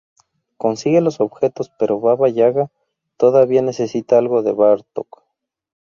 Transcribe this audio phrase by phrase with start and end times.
[0.57, 2.71] Consigue los objetos, pero Baba Yaga
[3.17, 5.21] todavía necesita algo de Bartok.